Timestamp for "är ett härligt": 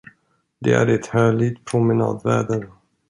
0.73-1.65